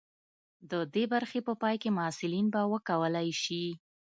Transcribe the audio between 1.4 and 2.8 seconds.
په پای کې محصلین به